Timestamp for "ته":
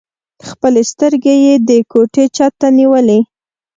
2.59-2.67